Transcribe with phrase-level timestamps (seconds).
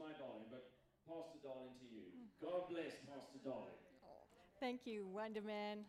[0.00, 0.72] my darling, but
[1.04, 2.08] Pastor Darling to you.
[2.40, 3.76] God bless Pastor Darling.
[4.58, 5.84] Thank you, Wonder Man.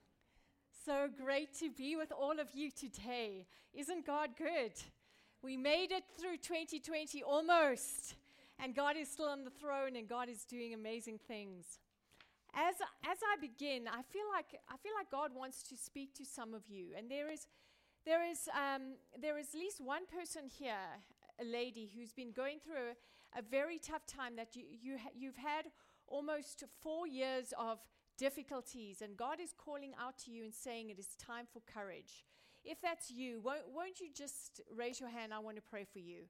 [0.86, 3.46] So great to be with all of you today.
[3.74, 4.74] Isn't God good?
[5.42, 8.16] We made it through 2020 almost,
[8.60, 11.80] and God is still on the throne and God is doing amazing things.
[12.54, 12.76] As,
[13.10, 16.54] as I begin, I feel, like, I feel like God wants to speak to some
[16.54, 17.48] of you, and there is,
[18.06, 21.00] there is, um, there is at least one person here,
[21.40, 22.96] a lady, who's been going through a,
[23.38, 25.66] a very tough time that you, you ha- you've had
[26.08, 27.80] almost four years of
[28.18, 32.26] difficulties, and God is calling out to you and saying it is time for courage.
[32.64, 35.34] If that's you, won't, won't you just raise your hand?
[35.34, 36.26] I want to pray for you.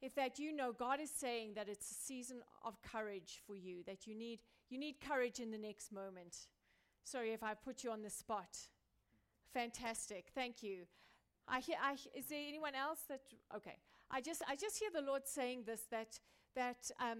[0.00, 3.82] If that you know God is saying that it's a season of courage for you,
[3.86, 6.36] that you need you need courage in the next moment.
[7.04, 8.56] Sorry if I put you on the spot.
[9.52, 10.26] Fantastic.
[10.34, 10.82] Thank you.
[11.48, 13.22] I hear, I, is there anyone else that
[13.56, 13.78] okay?
[14.10, 16.18] I just I just hear the Lord saying this that
[16.54, 17.18] that um,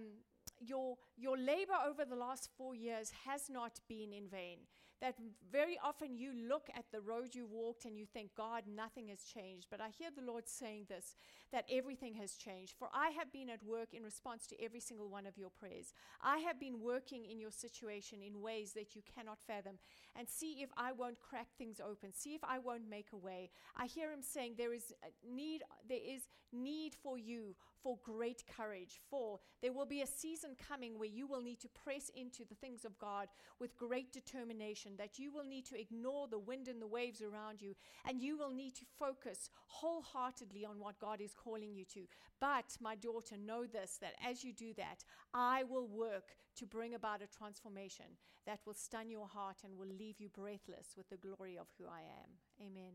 [0.59, 4.59] your, your labor over the last four years has not been in vain.
[5.01, 5.15] That
[5.49, 9.23] very often you look at the road you walked and you think, God, nothing has
[9.23, 9.67] changed.
[9.71, 11.15] But I hear the Lord saying this
[11.53, 12.73] that everything has changed.
[12.77, 15.93] For I have been at work in response to every single one of your prayers.
[16.21, 19.79] I have been working in your situation in ways that you cannot fathom
[20.17, 23.49] and see if I won't crack things open, see if I won't make a way.
[23.75, 24.93] I hear him saying there is
[25.27, 30.51] need, there is need for you for great courage, for there will be a season
[30.67, 33.27] coming where you will need to press into the things of God
[33.59, 37.61] with great determination, that you will need to ignore the wind and the waves around
[37.61, 37.75] you,
[38.07, 42.01] and you will need to focus wholeheartedly on what God is calling you to.
[42.41, 45.03] But, my daughter, know this that as you do that,
[45.33, 48.05] I will work to bring about a transformation
[48.45, 51.85] that will stun your heart and will leave you breathless with the glory of who
[51.85, 52.29] I am.
[52.61, 52.93] Amen.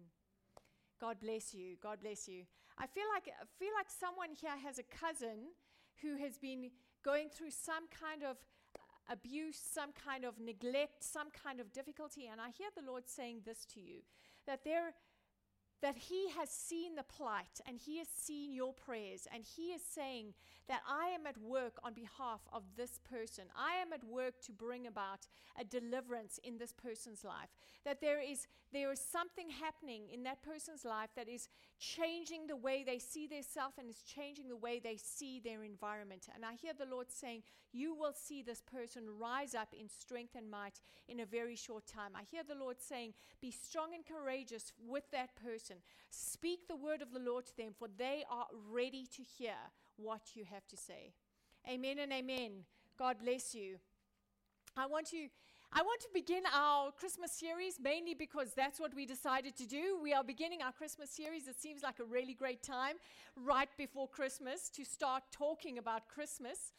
[1.01, 1.77] God bless you.
[1.83, 2.45] God bless you.
[2.79, 5.53] I feel like I feel like someone here has a cousin
[6.03, 6.71] who has been
[7.05, 8.37] going through some kind of
[9.11, 13.43] abuse, some kind of neglect, some kind of difficulty and I hear the Lord saying
[13.45, 14.01] this to you
[14.47, 14.95] that there
[15.85, 19.83] that He has seen the plight and He has seen your prayers, and He is
[19.85, 20.33] saying
[20.67, 23.45] that I am at work on behalf of this person.
[23.55, 25.27] I am at work to bring about
[25.61, 27.51] a deliverance in this person's life.
[27.85, 31.51] That there is, there is something happening in that person's life that is
[31.97, 36.29] changing the way they see themselves and is changing the way they see their environment.
[36.35, 37.43] And I hear the Lord saying,
[37.73, 41.87] You will see this person rise up in strength and might in a very short
[41.87, 42.13] time.
[42.15, 45.77] I hear the Lord saying, Be strong and courageous with that person person.
[46.11, 49.55] Speak the word of the Lord to them, for they are ready to hear
[49.97, 51.13] what you have to say.
[51.69, 52.65] Amen and amen.
[52.99, 53.77] God bless you.
[54.77, 55.29] I want to
[55.77, 59.99] I want to begin our Christmas series mainly because that's what we decided to do.
[60.01, 61.49] We are beginning our Christmas series.
[61.49, 62.95] It seems like a really great time
[63.35, 66.75] right before Christmas to start talking about Christmas.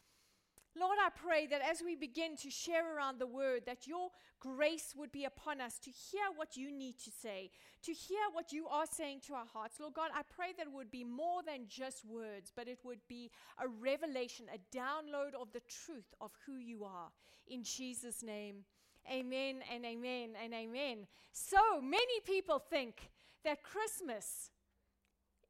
[0.74, 4.08] Lord, I pray that as we begin to share around the word, that your
[4.40, 7.50] grace would be upon us to hear what you need to say,
[7.82, 9.78] to hear what you are saying to our hearts.
[9.78, 13.00] Lord God, I pray that it would be more than just words, but it would
[13.08, 13.30] be
[13.62, 17.10] a revelation, a download of the truth of who you are.
[17.46, 18.64] In Jesus' name.
[19.10, 21.06] Amen and amen and amen.
[21.32, 23.10] So many people think
[23.44, 24.50] that Christmas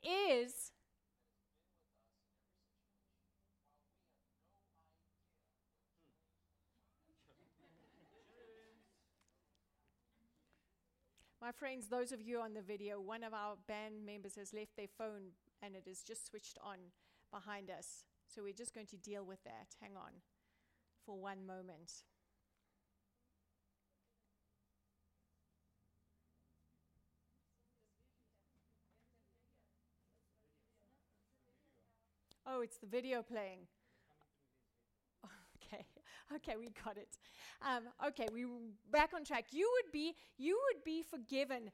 [0.03, 0.73] is
[11.47, 14.76] My friends, those of you on the video, one of our band members has left
[14.76, 15.31] their phone
[15.62, 16.79] and it is just switched on
[17.31, 18.02] behind us.
[18.26, 19.69] So we're just going to deal with that.
[19.81, 20.11] Hang on
[21.05, 22.02] for one moment.
[32.46, 33.60] Oh, it's the video playing.
[35.56, 35.84] Okay,
[36.37, 37.19] okay, we got it.
[37.60, 38.46] Um, okay, we
[38.93, 39.46] back on track.
[39.50, 41.70] You would be you would be forgiven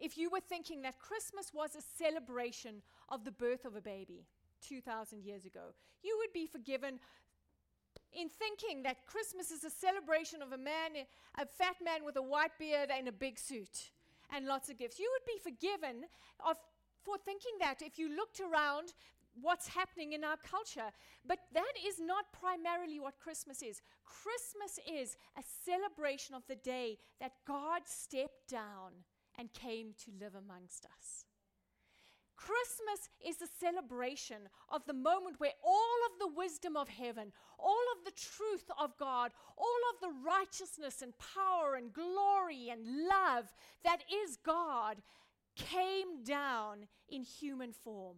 [0.00, 4.26] if you were thinking that Christmas was a celebration of the birth of a baby
[4.66, 5.74] 2,000 years ago.
[6.02, 6.98] You would be forgiven
[8.12, 10.90] in thinking that Christmas is a celebration of a man,
[11.38, 13.90] a fat man with a white beard and a big suit
[14.34, 14.98] and lots of gifts.
[14.98, 16.04] You would be forgiven
[16.44, 16.56] of
[17.04, 18.94] for thinking that if you looked around
[19.40, 20.92] what's happening in our culture.
[21.26, 23.82] But that is not primarily what Christmas is.
[24.04, 28.92] Christmas is a celebration of the day that God stepped down
[29.38, 31.26] and came to live amongst us.
[32.36, 37.84] Christmas is a celebration of the moment where all of the wisdom of heaven, all
[37.96, 43.54] of the truth of God, all of the righteousness and power and glory and love
[43.82, 44.96] that is God
[45.56, 48.16] came down in human form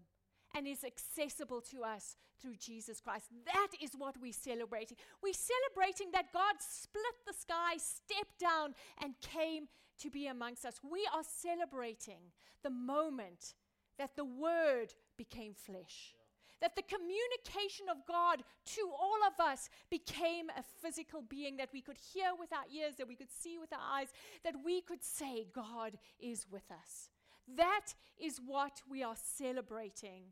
[0.55, 3.27] and is accessible to us through Jesus Christ.
[3.45, 4.97] That is what we're celebrating.
[5.23, 9.69] We're celebrating that God split the sky, stepped down, and came
[10.01, 10.81] to be amongst us.
[10.89, 13.55] We are celebrating the moment
[13.99, 16.15] that the Word became flesh.
[16.61, 18.43] That the communication of God
[18.77, 22.95] to all of us became a physical being that we could hear with our ears,
[22.97, 24.09] that we could see with our eyes,
[24.43, 27.11] that we could say, God is with us.
[27.55, 30.25] That is what we are celebrating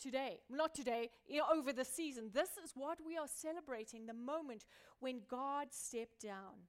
[0.00, 0.40] today.
[0.50, 1.10] Not today,
[1.52, 2.30] over the season.
[2.32, 4.64] This is what we are celebrating the moment
[5.00, 6.68] when God stepped down.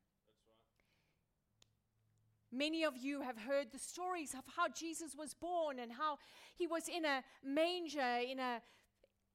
[2.52, 6.18] Many of you have heard the stories of how Jesus was born and how
[6.56, 8.62] he was in a manger, in, a,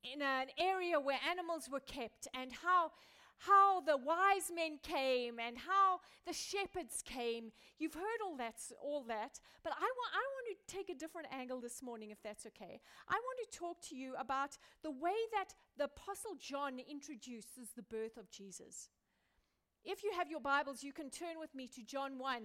[0.02, 2.90] in an area where animals were kept, and how,
[3.38, 7.52] how the wise men came and how the shepherds came.
[7.78, 11.28] You've heard all that, all that, but I, wa- I want to take a different
[11.32, 12.80] angle this morning, if that's okay.
[13.08, 17.82] I want to talk to you about the way that the Apostle John introduces the
[17.82, 18.88] birth of Jesus.
[19.84, 22.42] If you have your Bibles, you can turn with me to John 1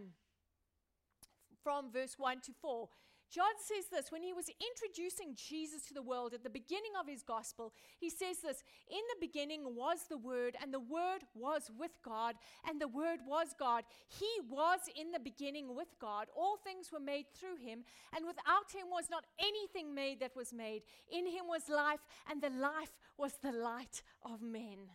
[1.63, 2.89] from verse 1 to 4.
[3.31, 7.07] John says this when he was introducing Jesus to the world at the beginning of
[7.07, 7.73] his gospel.
[7.99, 12.35] He says this In the beginning was the Word, and the Word was with God,
[12.67, 13.83] and the Word was God.
[14.07, 16.27] He was in the beginning with God.
[16.35, 17.83] All things were made through him,
[18.15, 20.81] and without him was not anything made that was made.
[21.11, 24.89] In him was life, and the life was the light of men.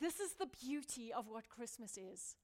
[0.00, 2.36] This is the beauty of what Christmas is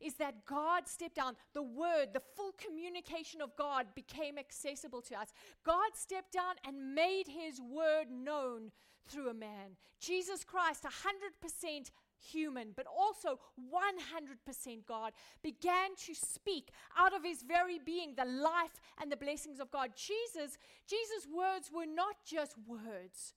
[0.00, 1.36] is that God stepped down.
[1.52, 5.28] The word, the full communication of God became accessible to us.
[5.64, 8.70] God stepped down and made his word known
[9.08, 9.76] through a man.
[10.00, 13.40] Jesus Christ, 100% human, but also
[13.72, 19.60] 100% God, began to speak out of his very being the life and the blessings
[19.60, 19.90] of God.
[19.96, 23.34] Jesus, Jesus' words were not just words.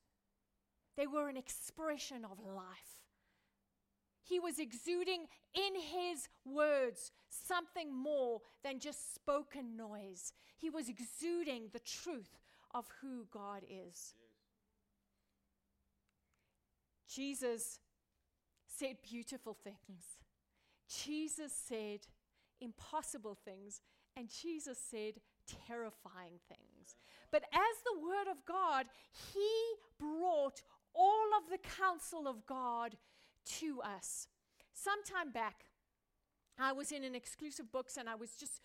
[0.96, 3.03] They were an expression of life.
[4.24, 10.34] He was exuding in his words something more than just spoken noise.
[10.58, 12.40] He was exuding the truth
[12.74, 14.14] of who God is.
[17.14, 17.80] Jesus
[18.66, 20.04] said beautiful things.
[20.90, 22.00] Jesus said
[22.60, 23.82] impossible things.
[24.16, 25.16] And Jesus said
[25.68, 26.96] terrifying things.
[27.32, 28.86] But as the Word of God,
[29.34, 29.50] He
[30.00, 30.62] brought
[30.94, 32.96] all of the counsel of God
[33.60, 34.28] to us.
[34.74, 35.66] Sometime back,
[36.60, 38.62] I was in an exclusive books and I was just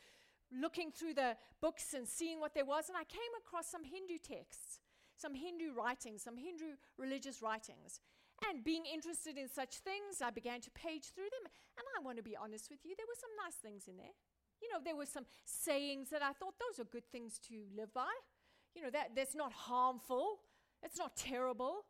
[0.52, 4.18] looking through the books and seeing what there was, and I came across some Hindu
[4.18, 4.80] texts,
[5.16, 8.00] some Hindu writings, some Hindu religious writings.
[8.48, 11.50] And being interested in such things, I began to page through them.
[11.76, 14.14] And I want to be honest with you, there were some nice things in there.
[14.62, 17.92] You know, there were some sayings that I thought those are good things to live
[17.92, 18.10] by.
[18.74, 20.38] You know, that, that's not harmful,
[20.82, 21.84] it's not terrible.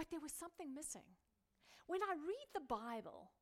[0.00, 1.04] But there was something missing.
[1.86, 3.32] When I read the Bible,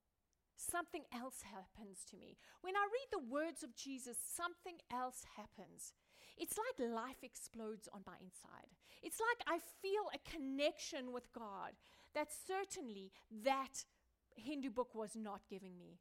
[0.57, 2.37] something else happens to me.
[2.63, 5.93] When I read the words of Jesus, something else happens.
[6.37, 8.75] It's like life explodes on my inside.
[9.05, 11.79] It's like I feel a connection with God
[12.17, 13.13] that certainly
[13.45, 13.85] that
[14.35, 16.01] Hindu book was not giving me.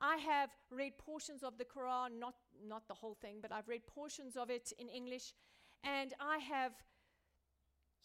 [0.00, 2.34] I have read portions of the Quran, not,
[2.66, 5.34] not the whole thing, but I've read portions of it in English,
[5.84, 6.72] and I have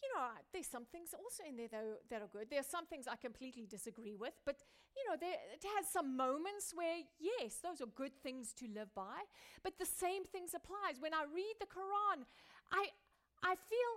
[0.04, 2.50] you know, there's some things also in there though that are good.
[2.50, 4.58] There are some things I completely disagree with, but
[4.96, 8.94] you know, there, it has some moments where yes, those are good things to live
[8.94, 9.24] by.
[9.64, 12.26] But the same things applies when I read the Quran.
[12.72, 12.88] I
[13.42, 13.92] I feel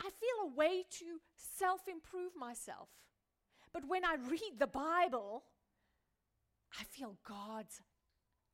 [0.00, 2.88] I feel a way to self-improve myself.
[3.72, 5.44] But when I read the Bible,
[6.78, 7.80] I feel God's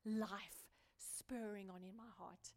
[0.04, 0.64] life
[0.96, 2.52] spurring on in my heart.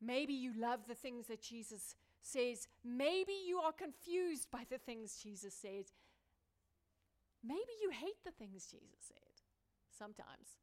[0.00, 2.68] Maybe you love the things that Jesus says.
[2.84, 5.92] Maybe you are confused by the things Jesus says.
[7.42, 9.16] Maybe you hate the things Jesus said
[9.96, 10.58] sometimes.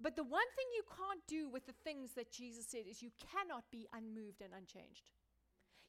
[0.00, 3.10] But the one thing you can't do with the things that Jesus said is you
[3.32, 5.02] cannot be unmoved and unchanged.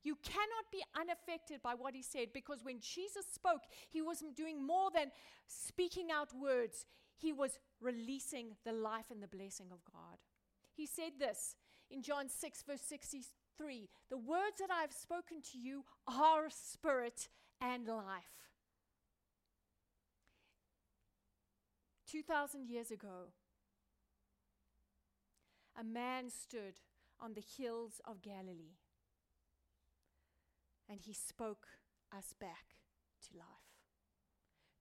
[0.04, 4.66] You cannot be unaffected by what he said because when Jesus spoke, he wasn't doing
[4.66, 5.12] more than
[5.48, 6.86] speaking out words,
[7.18, 10.18] he was releasing the life and the blessing of God.
[10.78, 11.56] He said this
[11.90, 17.30] in John 6, verse 63 The words that I have spoken to you are spirit
[17.60, 18.38] and life.
[22.12, 23.34] 2,000 years ago,
[25.78, 26.76] a man stood
[27.20, 28.78] on the hills of Galilee
[30.88, 31.66] and he spoke
[32.16, 32.76] us back
[33.28, 33.48] to life.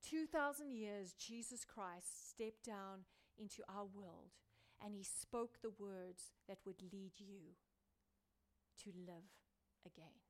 [0.09, 3.07] 2,000 years, Jesus Christ stepped down
[3.39, 4.31] into our world
[4.85, 7.57] and he spoke the words that would lead you
[8.85, 9.31] to live
[9.85, 10.21] again.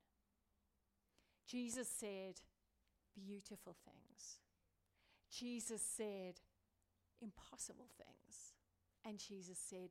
[1.45, 2.41] Jesus said
[3.15, 4.39] beautiful things.
[5.29, 6.39] Jesus said
[7.21, 8.53] impossible things.
[9.05, 9.89] And Jesus said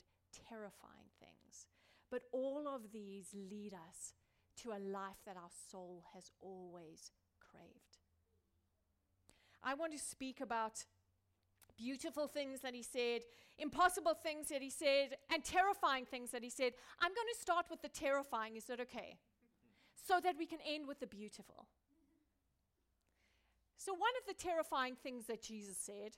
[0.49, 1.67] terrifying things.
[2.11, 4.15] But all of these lead us
[4.63, 7.11] to a life that our soul has always
[7.41, 7.99] craved.
[9.63, 10.85] I want to speak about
[11.77, 13.23] beautiful things that he said,
[13.59, 16.73] impossible things that he said, and terrifying things that he said.
[17.01, 18.57] I'm going to start with the terrifying.
[18.57, 19.19] Is that okay?
[20.07, 21.67] So that we can end with the beautiful.
[23.77, 26.17] So, one of the terrifying things that Jesus said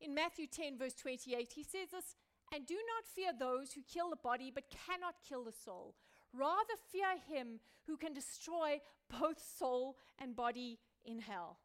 [0.00, 2.16] in Matthew 10, verse 28, he says this,
[2.52, 5.94] and do not fear those who kill the body but cannot kill the soul.
[6.32, 8.80] Rather, fear him who can destroy
[9.20, 11.58] both soul and body in hell.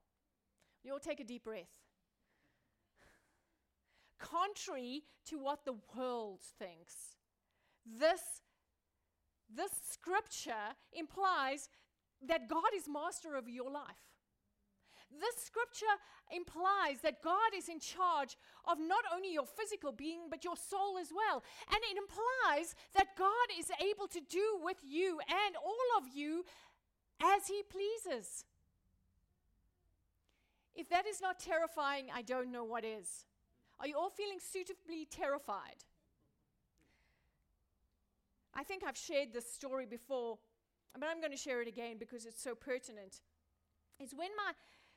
[0.83, 1.86] We all take a deep breath.
[4.19, 7.15] Contrary to what the world thinks,
[7.85, 8.21] this,
[9.53, 11.69] this scripture implies
[12.27, 14.07] that God is master of your life.
[15.11, 15.85] This scripture
[16.31, 20.97] implies that God is in charge of not only your physical being, but your soul
[20.99, 21.43] as well.
[21.71, 26.43] And it implies that God is able to do with you and all of you
[27.21, 28.45] as He pleases.
[30.75, 33.25] If that is not terrifying, I don't know what is.
[33.79, 35.83] Are you all feeling suitably terrified?
[38.53, 40.39] I think I've shared this story before,
[40.99, 43.21] but I'm going to share it again because it's so pertinent.
[43.99, 44.53] Is when my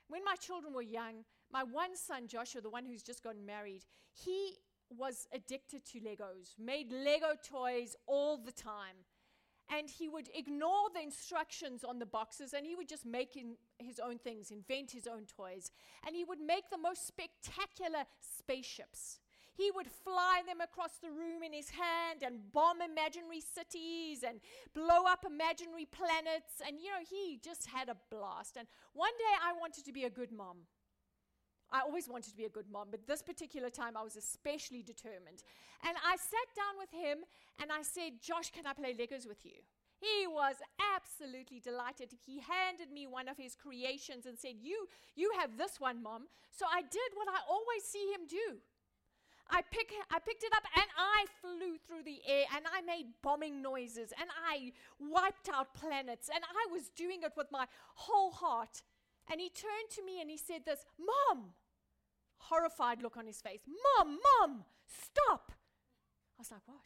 [0.09, 3.85] when my children were young, my one son, Joshua, the one who's just gotten married,
[4.13, 4.57] he
[4.91, 9.05] was addicted to Legos, made Lego toys all the time.
[9.73, 13.39] And he would ignore the instructions on the boxes and he would just make
[13.79, 15.71] his own things, invent his own toys.
[16.07, 19.21] And he would make the most spectacular spaceships.
[19.55, 24.41] He would fly them across the room in his hand and bomb imaginary cities and
[24.75, 26.63] blow up imaginary planets.
[26.67, 28.57] And, you know, he just had a blast.
[28.57, 30.59] And one day I wanted to be a good mom.
[31.73, 34.83] I always wanted to be a good mom, but this particular time I was especially
[34.83, 35.43] determined.
[35.87, 37.19] And I sat down with him
[37.61, 39.63] and I said, Josh, can I play Legos with you?
[40.01, 40.57] He was
[40.97, 42.11] absolutely delighted.
[42.25, 46.25] He handed me one of his creations and said, "You you have this one, mom."
[46.51, 48.61] So I did what I always see him do.
[49.51, 53.07] I, pick, I picked it up and I flew through the air and I made
[53.21, 58.31] bombing noises and I wiped out planets and I was doing it with my whole
[58.31, 58.83] heart.
[59.31, 61.53] And he turned to me and he said, This, Mom!
[62.41, 63.61] Horrified look on his face.
[63.67, 65.53] Mom, Mom, stop!
[65.53, 66.81] I was like, What?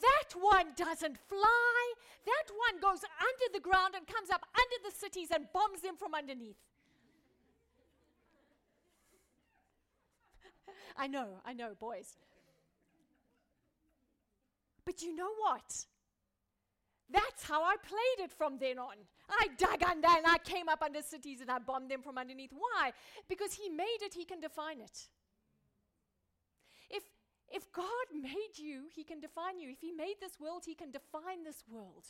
[0.00, 1.92] That one doesn't fly.
[2.24, 5.96] That one goes under the ground and comes up under the cities and bombs them
[5.96, 6.56] from underneath.
[10.96, 12.16] I know, I know, boys.
[14.86, 15.84] But you know what?
[17.12, 18.94] That's how I played it from then on.
[19.28, 22.52] I dug under and I came up under cities and I bombed them from underneath.
[22.52, 22.92] Why?
[23.28, 25.08] Because He made it, He can define it.
[26.88, 27.04] If,
[27.52, 29.70] if God made you, He can define you.
[29.70, 32.06] If He made this world, He can define this world.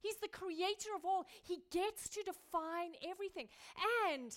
[0.00, 1.26] He's the creator of all.
[1.42, 3.48] He gets to define everything.
[4.08, 4.32] And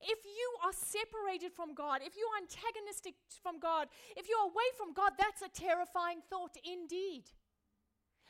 [0.00, 4.68] if you are separated from God, if you are antagonistic from God, if you're away
[4.76, 7.24] from God, that's a terrifying thought indeed.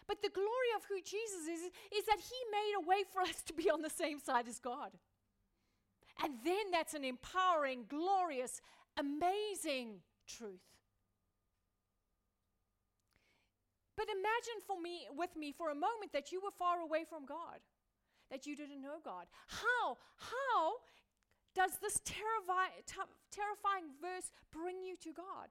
[0.06, 1.60] But the glory of who Jesus is,
[1.96, 4.58] is that He made a way for us to be on the same side as
[4.58, 4.90] God.
[6.22, 8.60] And then that's an empowering, glorious,
[8.96, 10.60] amazing truth.
[13.96, 17.24] But imagine for me, with me for a moment that you were far away from
[17.24, 17.60] God,
[18.30, 19.26] that you didn't know God.
[19.46, 19.96] How?
[20.16, 20.74] How
[21.54, 25.48] does this terrifi- t- terrifying verse bring you to God?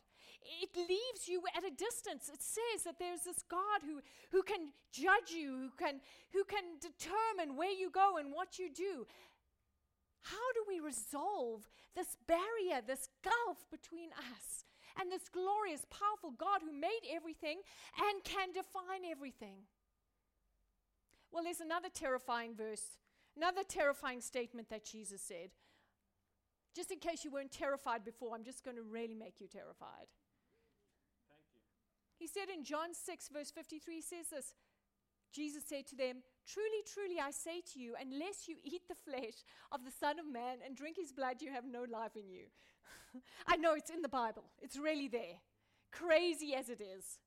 [0.61, 2.29] It leaves you at a distance.
[2.31, 6.01] It says that there's this God who, who can judge you, who can,
[6.33, 9.07] who can determine where you go and what you do.
[10.23, 14.65] How do we resolve this barrier, this gulf between us
[14.99, 17.59] and this glorious, powerful God who made everything
[17.99, 19.67] and can define everything?
[21.31, 22.97] Well, there's another terrifying verse,
[23.35, 25.49] another terrifying statement that Jesus said.
[26.75, 30.09] Just in case you weren't terrified before, I'm just going to really make you terrified.
[31.29, 31.61] Thank you.
[32.17, 34.53] He said in John 6, verse 53, he says this
[35.33, 39.45] Jesus said to them, Truly, truly, I say to you, unless you eat the flesh
[39.71, 42.45] of the Son of Man and drink his blood, you have no life in you.
[43.47, 45.41] I know it's in the Bible, it's really there,
[45.91, 47.17] crazy as it is.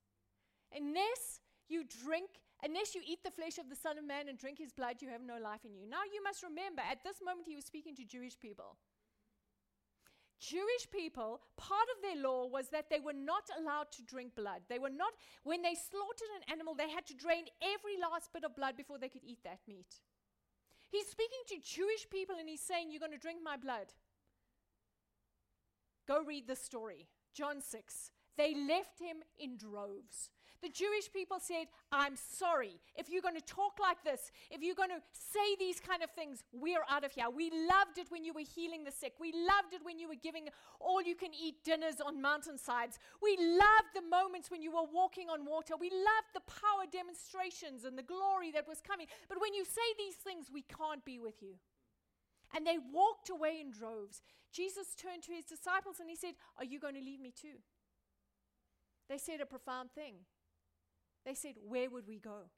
[0.75, 2.31] Unless you drink,
[2.63, 5.09] unless you eat the flesh of the Son of Man and drink his blood, you
[5.09, 5.89] have no life in you.
[5.89, 8.77] Now you must remember, at this moment, he was speaking to Jewish people.
[10.39, 14.63] Jewish people, part of their law was that they were not allowed to drink blood.
[14.69, 15.13] They were not,
[15.45, 18.99] when they slaughtered an animal, they had to drain every last bit of blood before
[18.99, 20.01] they could eat that meat.
[20.91, 23.95] He's speaking to Jewish people and he's saying, You're going to drink my blood.
[26.07, 27.09] Go read the story.
[27.35, 28.11] John 6.
[28.37, 30.31] They left him in droves.
[30.63, 32.81] The Jewish people said, I'm sorry.
[32.97, 36.11] If you're going to talk like this, if you're going to say these kind of
[36.11, 37.29] things, we're out of here.
[37.29, 39.15] We loved it when you were healing the sick.
[39.21, 40.49] We loved it when you were giving
[40.81, 42.99] all you can eat dinners on mountainsides.
[43.23, 45.75] We loved the moments when you were walking on water.
[45.79, 49.07] We loved the power demonstrations and the glory that was coming.
[49.29, 51.57] But when you say these things, we can't be with you.
[52.55, 54.23] And they walked away in droves.
[54.53, 57.61] Jesus turned to his disciples and he said, Are you going to leave me too?
[59.09, 60.15] They said a profound thing.
[61.27, 62.49] They said, Where would we go?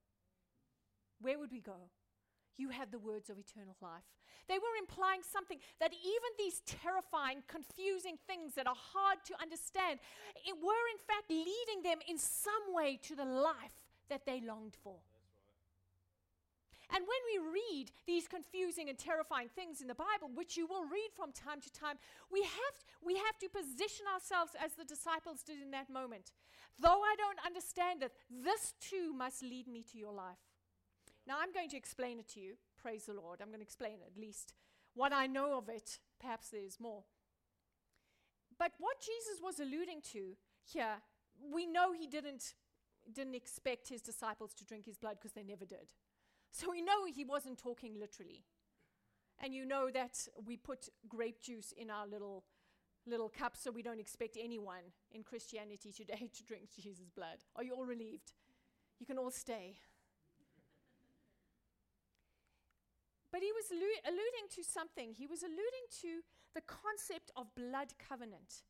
[1.21, 1.91] Where would we go?
[2.57, 4.05] You have the words of eternal life.
[4.49, 10.01] They were implying something that even these terrifying, confusing things that are hard to understand,
[10.47, 13.77] it were in fact leading them in some way to the life
[14.09, 14.97] that they longed for.
[16.95, 20.85] And when we read these confusing and terrifying things in the Bible, which you will
[20.85, 21.97] read from time to time,
[22.33, 22.75] we have,
[23.05, 26.33] we have to position ourselves as the disciples did in that moment.
[26.81, 30.41] Though I don't understand it, this too must lead me to your life.
[31.27, 32.55] Now, I'm going to explain it to you.
[32.81, 33.41] Praise the Lord.
[33.43, 34.55] I'm going to explain at least
[34.95, 35.99] what I know of it.
[36.19, 37.05] Perhaps there's more.
[38.59, 41.03] But what Jesus was alluding to here,
[41.53, 42.55] we know he didn't,
[43.13, 45.89] didn't expect his disciples to drink his blood because they never did.
[46.53, 48.45] So we know he wasn't talking literally.
[49.41, 52.45] And you know that we put grape juice in our little
[53.07, 57.39] little cups so we don't expect anyone in Christianity today to drink Jesus' blood.
[57.57, 58.33] Are you all relieved?
[58.99, 59.79] You can all stay.
[63.33, 65.15] But he was allu- alluding to something.
[65.15, 66.23] He was alluding to
[66.55, 68.63] the concept of blood covenant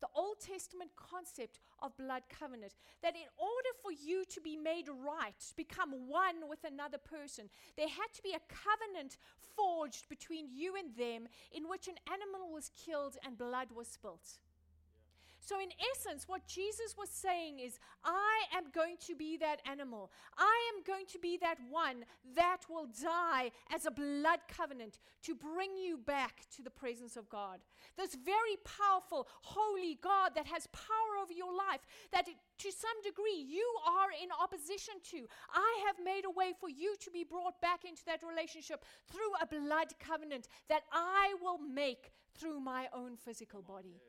[0.00, 2.74] the Old Testament concept of blood covenant.
[3.02, 7.48] That in order for you to be made right, to become one with another person,
[7.76, 9.16] there had to be a covenant
[9.56, 14.38] forged between you and them in which an animal was killed and blood was spilt.
[15.40, 20.10] So, in essence, what Jesus was saying is, I am going to be that animal.
[20.36, 25.34] I am going to be that one that will die as a blood covenant to
[25.34, 27.60] bring you back to the presence of God.
[27.96, 31.80] This very powerful, holy God that has power over your life,
[32.12, 35.26] that it, to some degree you are in opposition to.
[35.52, 39.32] I have made a way for you to be brought back into that relationship through
[39.40, 44.00] a blood covenant that I will make through my own physical body.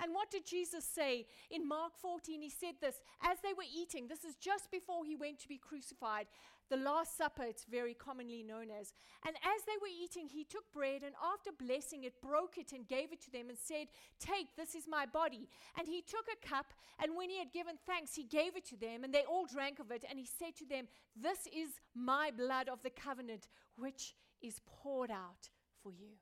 [0.00, 1.26] And what did Jesus say?
[1.50, 4.06] In Mark 14, he said this as they were eating.
[4.06, 6.26] This is just before he went to be crucified.
[6.70, 8.92] The Last Supper, it's very commonly known as.
[9.26, 12.86] And as they were eating, he took bread and after blessing it, broke it and
[12.86, 13.88] gave it to them and said,
[14.20, 15.48] Take, this is my body.
[15.78, 18.76] And he took a cup, and when he had given thanks, he gave it to
[18.76, 20.04] them, and they all drank of it.
[20.08, 25.10] And he said to them, This is my blood of the covenant, which is poured
[25.10, 25.48] out
[25.82, 26.18] for you.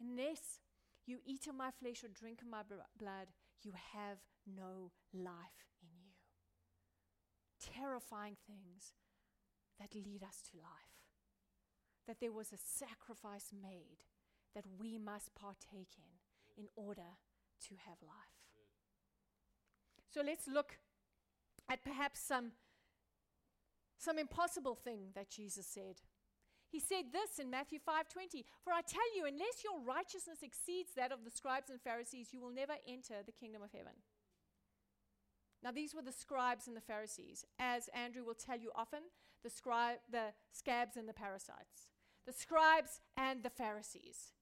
[0.00, 0.60] Unless
[1.06, 3.28] you eat of my flesh or drink of my blood,
[3.62, 6.12] you have no life in you.
[7.74, 8.92] Terrifying things
[9.80, 11.02] that lead us to life.
[12.06, 14.04] That there was a sacrifice made
[14.54, 17.18] that we must partake in in order
[17.68, 18.42] to have life.
[20.12, 20.78] So let's look
[21.70, 22.52] at perhaps some,
[23.98, 26.02] some impossible thing that Jesus said.
[26.72, 31.12] He said this in Matthew 5:20, "For I tell you, unless your righteousness exceeds that
[31.12, 34.02] of the scribes and Pharisees, you will never enter the kingdom of heaven."
[35.62, 37.44] Now these were the scribes and the Pharisees.
[37.58, 39.10] As Andrew will tell you often,
[39.42, 41.90] the scribe the scabs and the parasites.
[42.24, 44.32] The scribes and the Pharisees.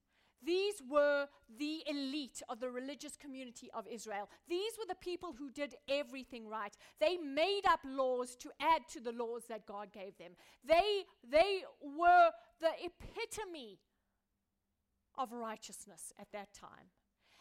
[0.44, 1.26] These were
[1.58, 4.28] the elite of the religious community of Israel.
[4.48, 6.74] These were the people who did everything right.
[6.98, 10.32] They made up laws to add to the laws that God gave them.
[10.66, 13.78] They, they were the epitome
[15.18, 16.88] of righteousness at that time.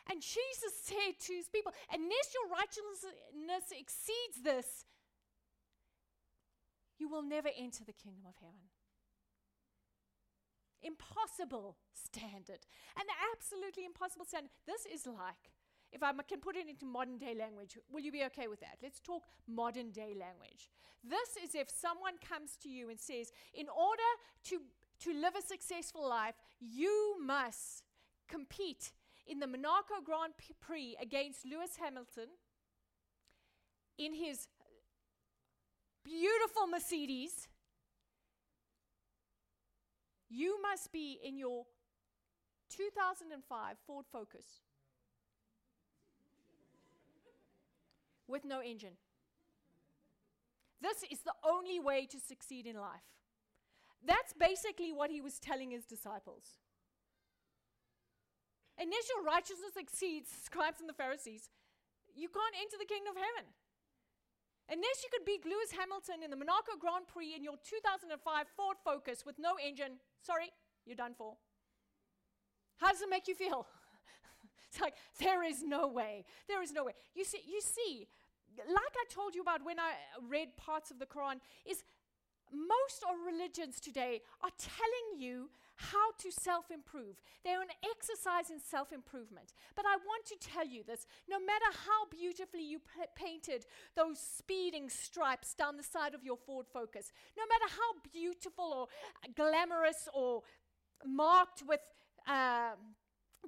[0.09, 4.85] And Jesus said to his people, Unless your righteousness exceeds this,
[6.97, 8.67] you will never enter the kingdom of heaven
[10.81, 12.65] impossible standard.
[12.97, 14.51] An absolutely impossible standard.
[14.65, 15.51] This is like,
[15.91, 18.77] if I can put it into modern day language, will you be okay with that?
[18.81, 20.69] Let's talk modern day language.
[21.03, 24.09] This is if someone comes to you and says, in order
[24.45, 24.61] to,
[25.01, 27.83] to live a successful life, you must
[28.27, 28.91] compete
[29.27, 32.29] in the Monaco Grand Prix against Lewis Hamilton
[33.97, 34.47] in his
[36.03, 37.48] beautiful Mercedes.
[40.29, 41.65] You must be in your
[42.69, 44.45] 2005 Ford Focus
[48.27, 48.93] with no engine.
[50.81, 53.09] This is the only way to succeed in life.
[54.05, 56.59] That's basically what he was telling his disciples.
[58.77, 61.49] Initial righteousness exceeds scribes and the Pharisees,
[62.15, 63.51] you can't enter the kingdom of heaven.
[64.71, 68.77] Unless you could beat Lewis Hamilton in the Monaco Grand Prix in your 2005 Ford
[68.85, 70.51] Focus with no engine, sorry,
[70.85, 71.37] you're done for.
[72.77, 73.65] How does it make you feel?
[74.69, 76.23] it's like there is no way.
[76.47, 76.93] There is no way.
[77.15, 78.07] You see, you see,
[78.57, 79.93] like I told you about when I
[80.29, 81.83] read parts of the Quran, is
[82.53, 85.49] most of religions today are telling you
[85.79, 87.21] how to self improve.
[87.43, 89.53] They're an exercise in self improvement.
[89.75, 93.65] But I want to tell you this no matter how beautifully you p- painted
[93.95, 98.87] those speeding stripes down the side of your Ford Focus, no matter how beautiful or
[99.35, 100.41] glamorous or
[101.05, 101.81] marked with
[102.27, 102.71] uh,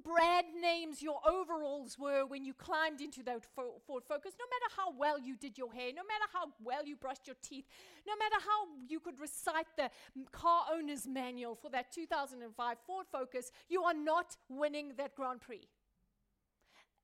[0.00, 4.74] brand names your overalls were when you climbed into that fo- Ford Focus, no matter
[4.76, 7.66] how well you did your hair, no matter how well you brushed your teeth,
[8.06, 9.90] no matter how you could recite the
[10.32, 15.68] car owner's manual for that 2005 Ford Focus, you are not winning that Grand Prix.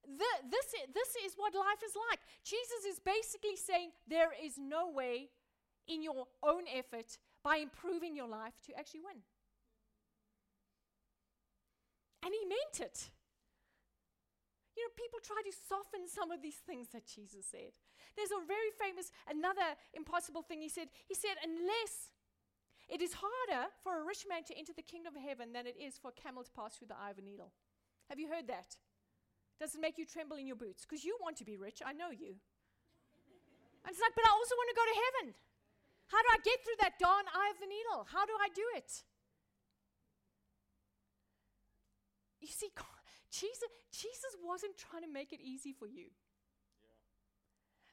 [0.05, 2.21] The, this, this is what life is like.
[2.43, 5.29] Jesus is basically saying there is no way
[5.87, 9.23] in your own effort by improving your life to actually win.
[12.25, 13.11] And he meant it.
[14.77, 17.75] You know, people try to soften some of these things that Jesus said.
[18.15, 20.87] There's a very famous, another impossible thing he said.
[21.07, 22.15] He said, unless
[22.89, 25.77] it is harder for a rich man to enter the kingdom of heaven than it
[25.77, 27.53] is for a camel to pass through the eye of a needle.
[28.09, 28.79] Have you heard that?
[29.61, 30.87] Does it make you tremble in your boots?
[30.87, 32.39] Because you want to be rich, I know you.
[33.83, 35.27] and it's like, but I also want to go to heaven.
[36.09, 38.07] How do I get through that darn eye of the needle?
[38.09, 39.05] How do I do it?
[42.41, 42.69] You see,
[43.31, 46.07] Jesus, Jesus wasn't trying to make it easy for you.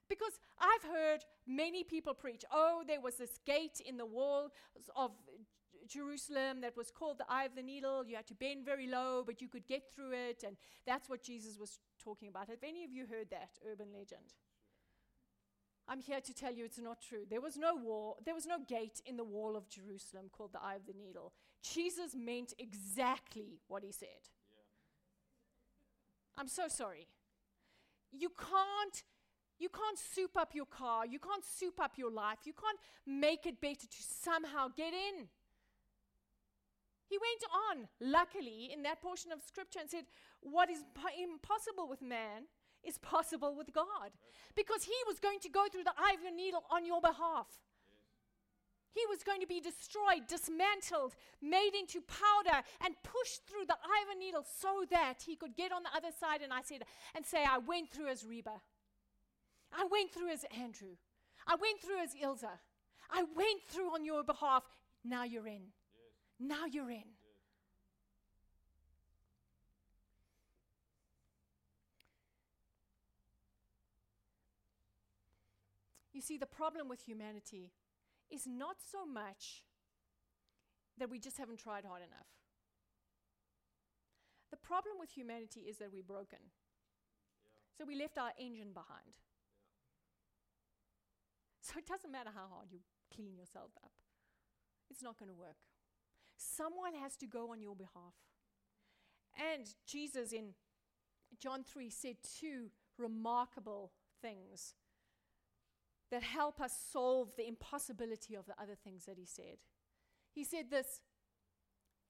[0.07, 4.49] Because I've heard many people preach, oh, there was this gate in the wall
[4.95, 5.11] of
[5.87, 8.05] Jerusalem that was called the Eye of the Needle.
[8.05, 10.43] You had to bend very low, but you could get through it.
[10.45, 12.49] And that's what Jesus was talking about.
[12.49, 14.33] Have any of you heard that urban legend?
[15.87, 17.25] I'm here to tell you it's not true.
[17.29, 20.61] There was no wall, there was no gate in the wall of Jerusalem called the
[20.61, 21.33] Eye of the Needle.
[21.73, 24.29] Jesus meant exactly what he said.
[26.37, 27.07] I'm so sorry.
[28.11, 29.03] You can't
[29.57, 31.05] you can't soup up your car.
[31.05, 32.39] You can't soup up your life.
[32.43, 35.27] You can't make it better to somehow get in.
[37.07, 40.05] He went on, luckily, in that portion of scripture and said,
[40.41, 42.43] What is po- impossible with man
[42.83, 44.11] is possible with God.
[44.55, 47.47] Because he was going to go through the eye of a needle on your behalf.
[48.95, 54.17] He was going to be destroyed, dismantled, made into powder, and pushed through the a
[54.17, 56.41] needle so that he could get on the other side.
[56.41, 58.61] And I said, and say, I went through as Reba.
[59.73, 60.95] I went through as Andrew.
[61.45, 62.51] I went through as Ilza.
[63.11, 64.63] I went through on your behalf.
[65.03, 65.73] Now you're in.
[66.39, 67.03] Now you're in.
[76.13, 77.71] You see, the problem with humanity
[78.31, 79.63] is not so much
[80.97, 82.27] that we just haven't tried hard enough.
[84.51, 86.39] The problem with humanity is that we're broken.
[87.77, 89.19] So we left our engine behind.
[91.61, 92.79] So it doesn't matter how hard you
[93.13, 93.91] clean yourself up,
[94.89, 95.57] it's not going to work.
[96.37, 98.13] Someone has to go on your behalf.
[99.53, 100.53] And Jesus in
[101.39, 104.73] John 3 said two remarkable things
[106.11, 109.57] that help us solve the impossibility of the other things that he said.
[110.33, 111.01] He said this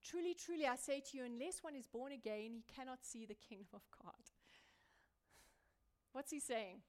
[0.03, 3.33] Truly, truly, I say to you, unless one is born again, he cannot see the
[3.33, 4.13] kingdom of God.
[6.11, 6.81] What's he saying?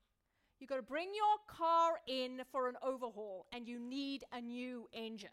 [0.58, 4.88] You've got to bring your car in for an overhaul, and you need a new
[4.92, 5.28] engine.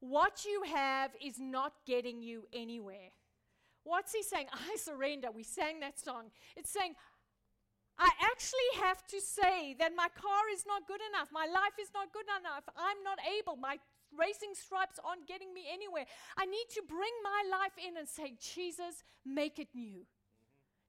[0.00, 3.10] What you have is not getting you anywhere.
[3.84, 4.46] What's he saying?
[4.52, 5.28] I surrender.
[5.30, 6.30] We sang that song.
[6.56, 6.94] It's saying,
[7.98, 11.28] I actually have to say that my car is not good enough.
[11.32, 12.62] My life is not good enough.
[12.76, 13.56] I'm not able.
[13.56, 13.78] My
[14.16, 16.06] racing stripes aren't getting me anywhere.
[16.36, 20.06] I need to bring my life in and say, Jesus, make it new.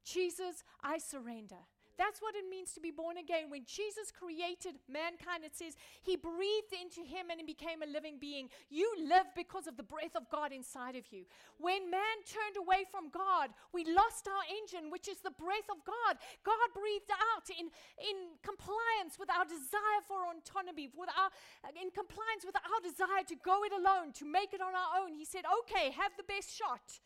[0.06, 1.66] Jesus, I surrender.
[2.00, 3.52] That's what it means to be born again.
[3.52, 8.16] When Jesus created mankind, it says he breathed into him and he became a living
[8.16, 8.48] being.
[8.72, 11.28] You live because of the breath of God inside of you.
[11.60, 15.84] When man turned away from God, we lost our engine, which is the breath of
[15.84, 16.16] God.
[16.48, 17.68] God breathed out in,
[18.00, 21.28] in compliance with our desire for autonomy, with our,
[21.76, 25.12] in compliance with our desire to go it alone, to make it on our own.
[25.12, 27.04] He said, Okay, have the best shot.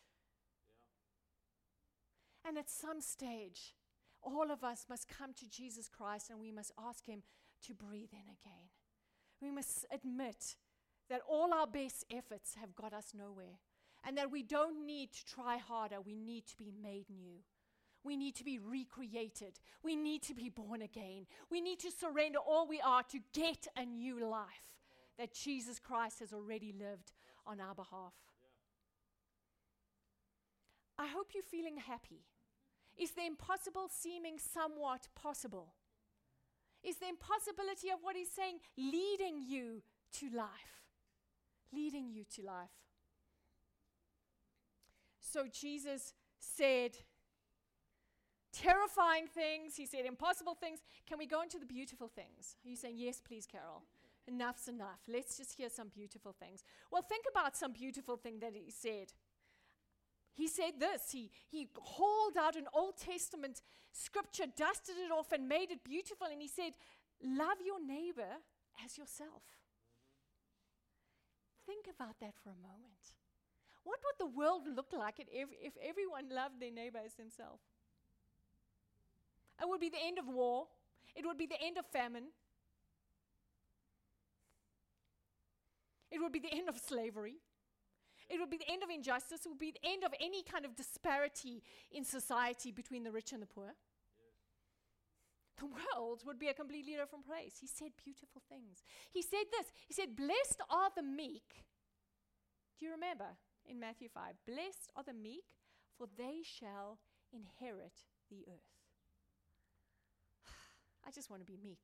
[2.46, 3.74] And at some stage,
[4.24, 7.22] all of us must come to Jesus Christ and we must ask Him
[7.66, 8.68] to breathe in again.
[9.40, 10.56] We must admit
[11.10, 13.58] that all our best efforts have got us nowhere
[14.06, 16.00] and that we don't need to try harder.
[16.00, 17.38] We need to be made new.
[18.02, 19.58] We need to be recreated.
[19.82, 21.26] We need to be born again.
[21.50, 24.48] We need to surrender all we are to get a new life
[25.18, 27.12] that Jesus Christ has already lived
[27.46, 28.12] on our behalf.
[30.98, 32.24] I hope you're feeling happy.
[32.98, 35.74] Is the impossible seeming somewhat possible?
[36.82, 39.82] Is the impossibility of what he's saying leading you
[40.20, 40.82] to life?
[41.72, 42.70] Leading you to life.
[45.20, 46.98] So Jesus said
[48.52, 50.78] terrifying things, he said impossible things.
[51.08, 52.56] Can we go into the beautiful things?
[52.64, 53.82] Are you saying, yes, please, Carol?
[54.28, 55.00] Enough's enough.
[55.08, 56.62] Let's just hear some beautiful things.
[56.90, 59.12] Well, think about some beautiful thing that he said.
[60.34, 61.10] He said this.
[61.12, 66.26] He, he hauled out an Old Testament scripture, dusted it off, and made it beautiful.
[66.30, 66.72] And he said,
[67.22, 68.42] Love your neighbor
[68.84, 69.42] as yourself.
[71.64, 73.14] Think about that for a moment.
[73.84, 77.62] What would the world look like if, if everyone loved their neighbor as themselves?
[79.60, 80.66] It would be the end of war.
[81.14, 82.24] It would be the end of famine.
[86.10, 87.36] It would be the end of slavery.
[88.28, 89.44] It would be the end of injustice.
[89.44, 93.32] It would be the end of any kind of disparity in society between the rich
[93.32, 93.74] and the poor.
[95.58, 97.58] The world would be a completely different place.
[97.60, 98.82] He said beautiful things.
[99.12, 101.64] He said this He said, Blessed are the meek.
[102.78, 104.34] Do you remember in Matthew 5?
[104.46, 105.44] Blessed are the meek,
[105.96, 106.98] for they shall
[107.32, 108.74] inherit the earth.
[111.06, 111.78] I just want to be meek.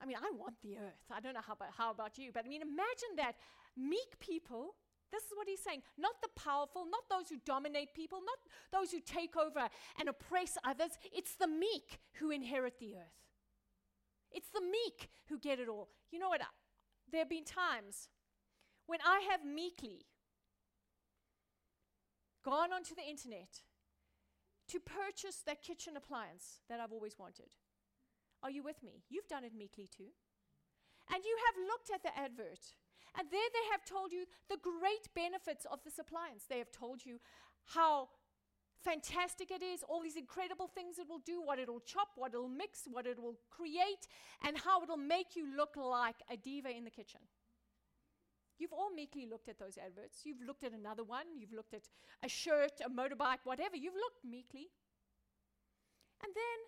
[0.00, 1.04] I mean, I want the earth.
[1.10, 3.36] I don't know how about, how about you, but I mean, imagine that
[3.76, 4.74] meek people
[5.12, 5.82] this is what he's saying.
[5.98, 8.38] Not the powerful, not those who dominate people, not
[8.72, 10.98] those who take over and oppress others.
[11.12, 13.20] It's the meek who inherit the earth.
[14.32, 15.88] It's the meek who get it all.
[16.10, 16.42] You know what?
[17.10, 18.08] There have been times
[18.86, 20.06] when I have meekly
[22.44, 23.62] gone onto the internet
[24.68, 27.46] to purchase that kitchen appliance that I've always wanted.
[28.42, 29.02] Are you with me?
[29.08, 30.10] You've done it meekly too.
[31.12, 32.74] And you have looked at the advert
[33.18, 36.44] and there they have told you the great benefits of this appliance.
[36.48, 37.18] They have told you
[37.64, 38.08] how
[38.84, 42.48] fantastic it is, all these incredible things it will do, what it'll chop, what it'll
[42.48, 44.06] mix, what it will create,
[44.46, 47.20] and how it'll make you look like a diva in the kitchen.
[48.58, 50.24] You've all meekly looked at those adverts.
[50.24, 51.26] You've looked at another one.
[51.36, 51.88] You've looked at
[52.22, 53.76] a shirt, a motorbike, whatever.
[53.76, 54.68] You've looked meekly.
[56.24, 56.58] And then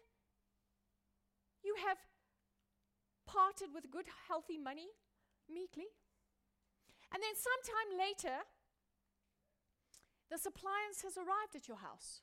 [1.64, 1.96] you have
[3.26, 4.88] parted with good, healthy money
[5.48, 5.86] meekly.
[7.12, 8.44] And then sometime later,
[10.30, 12.20] this appliance has arrived at your house.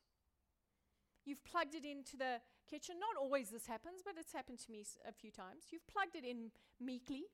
[1.25, 2.95] You've plugged it into the kitchen.
[2.99, 5.65] Not always this happens, but it's happened to me a few times.
[5.71, 7.25] You've plugged it in meekly,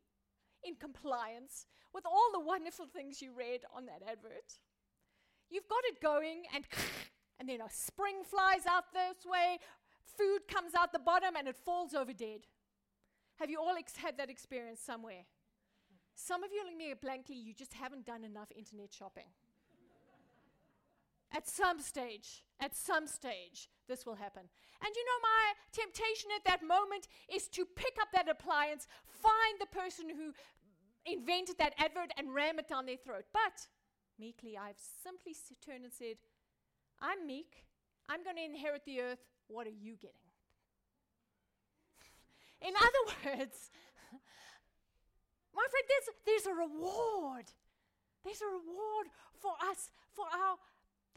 [0.64, 4.60] in compliance with all the wonderful things you read on that advert.
[5.50, 6.66] You've got it going, and
[7.40, 9.60] and then a spring flies out this way,
[10.18, 12.48] food comes out the bottom, and it falls over dead.
[13.36, 15.26] Have you all ex- had that experience somewhere?
[16.16, 19.28] Some of you are looking at me blankly, you just haven't done enough internet shopping.
[21.34, 24.44] at some stage, at some stage, this will happen.
[24.84, 29.60] And you know, my temptation at that moment is to pick up that appliance, find
[29.60, 30.34] the person who
[31.06, 33.26] invented that advert, and ram it down their throat.
[33.34, 33.68] But
[34.20, 36.18] meekly, I've simply turned and said,
[37.02, 37.66] I'm meek.
[38.10, 39.20] I'm going to inherit the earth.
[39.48, 40.16] What are you getting?
[42.68, 43.72] In other words,
[45.56, 47.52] my friend, there's, there's a reward.
[48.24, 50.56] There's a reward for us, for our,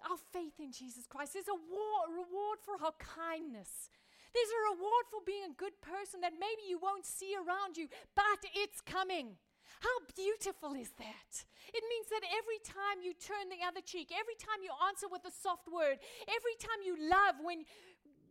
[0.08, 1.34] our faith in Jesus Christ.
[1.34, 3.92] There's a war, reward for our kindness.
[4.34, 7.86] There's a reward for being a good person that maybe you won't see around you,
[8.18, 9.38] but it's coming.
[9.78, 11.30] How beautiful is that?
[11.70, 15.22] It means that every time you turn the other cheek, every time you answer with
[15.28, 17.62] a soft word, every time you love when,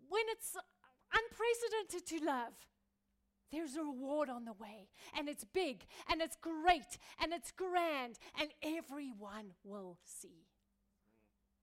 [0.09, 0.57] when it's
[1.13, 2.53] unprecedented to love,
[3.53, 8.17] there's a reward on the way, and it's big, and it's great, and it's grand,
[8.39, 10.47] and everyone will see.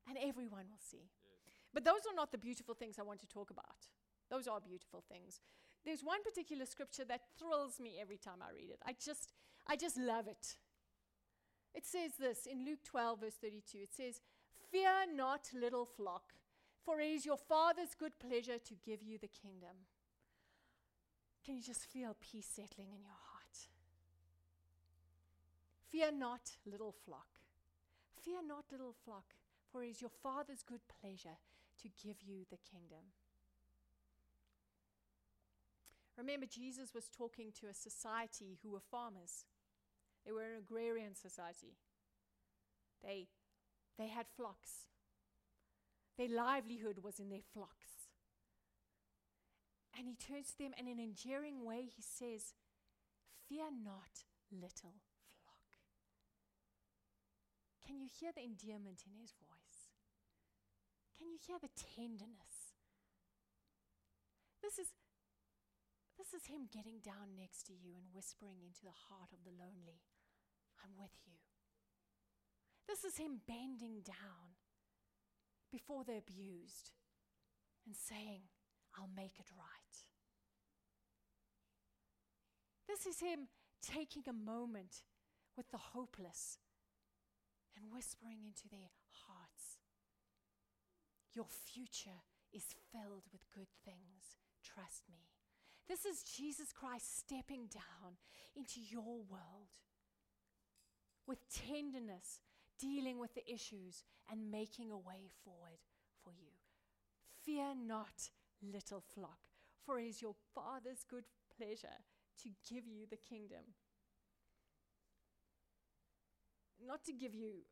[0.09, 1.11] And everyone will see.
[1.75, 3.89] But those are not the beautiful things I want to talk about.
[4.31, 5.41] Those are beautiful things.
[5.85, 8.81] There's one particular scripture that thrills me every time I read it.
[8.87, 9.33] I just,
[9.67, 10.57] I just love it.
[11.75, 13.79] It says this in Luke 12, verse 32.
[13.83, 14.21] It says,
[14.71, 16.35] Fear not, little flock,
[16.85, 19.87] for it is your Father's good pleasure to give you the kingdom.
[21.45, 23.69] Can you just feel peace settling in your heart?
[25.91, 27.29] Fear not, little flock.
[28.23, 29.35] Fear not, little flock,
[29.73, 31.39] for it is your Father's good pleasure
[31.83, 33.13] to give you the kingdom.
[36.17, 39.47] Remember, Jesus was talking to a society who were farmers.
[40.25, 41.79] They were an agrarian society.
[43.03, 43.29] They,
[43.99, 44.89] they had flocks.
[46.19, 48.00] Their livelihood was in their flocks.
[49.97, 52.55] And he turns to them, and in an endearing way, he says,
[53.49, 55.03] Fear not, little
[55.43, 55.71] flock.
[57.85, 59.91] Can you hear the endearment in his voice?
[61.19, 62.79] Can you hear the tenderness?
[64.63, 64.95] This is,
[66.17, 69.53] this is him getting down next to you and whispering into the heart of the
[69.53, 70.07] lonely,
[70.85, 71.35] I'm with you.
[72.87, 74.55] This is him bending down
[75.71, 76.95] before the abused
[77.87, 78.47] and saying,
[78.97, 79.97] I'll make it right.
[82.89, 83.49] This is him
[83.83, 85.03] taking a moment
[85.57, 86.59] with the hopeless
[87.77, 88.91] and whispering into their
[89.27, 89.79] hearts,
[91.33, 94.37] Your future is filled with good things.
[94.65, 95.29] Trust me.
[95.89, 98.19] This is Jesus Christ stepping down
[98.57, 99.71] into your world
[101.27, 102.41] with tenderness
[102.79, 105.79] dealing with the issues and making a way forward
[106.25, 106.51] for you.
[107.45, 108.31] Fear not,
[108.63, 109.39] little flock,
[109.85, 111.25] for it is your Father's good
[111.57, 112.05] pleasure
[112.43, 113.75] to give you the kingdom.
[116.85, 117.65] Not to give you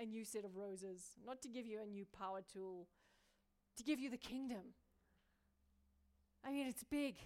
[0.00, 2.88] a new set of roses, not to give you a new power tool,
[3.76, 4.74] to give you the kingdom.
[6.44, 7.16] I mean, it's big.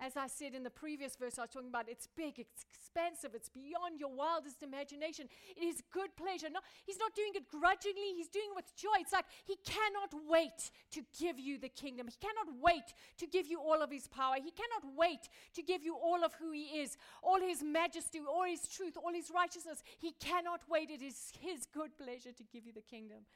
[0.00, 3.30] As I said in the previous verse, I was talking about it's big, it's expansive,
[3.34, 5.28] it's beyond your wildest imagination.
[5.56, 6.48] It is good pleasure.
[6.50, 8.98] No, he's not doing it grudgingly, he's doing it with joy.
[9.00, 12.08] It's like he cannot wait to give you the kingdom.
[12.08, 14.34] He cannot wait to give you all of his power.
[14.36, 18.44] He cannot wait to give you all of who he is, all his majesty, all
[18.44, 19.82] his truth, all his righteousness.
[19.98, 20.90] He cannot wait.
[20.90, 23.26] It is his good pleasure to give you the kingdom.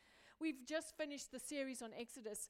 [0.40, 2.48] We've just finished the series on Exodus.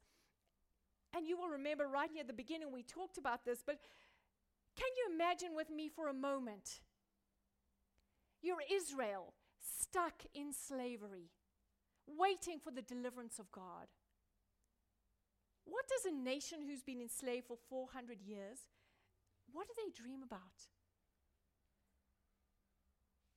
[1.17, 3.79] And you will remember right near the beginning, we talked about this, but
[4.77, 6.81] can you imagine with me for a moment?
[8.43, 11.31] You're Israel, stuck in slavery,
[12.07, 13.89] waiting for the deliverance of God.
[15.65, 18.59] What does a nation who's been enslaved for 400 years,
[19.53, 20.69] what do they dream about?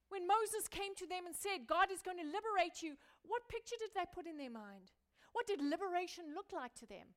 [0.10, 3.80] When Moses came to them and said, God is going to liberate you, what picture
[3.80, 4.92] did they put in their mind?
[5.32, 7.16] What did liberation look like to them?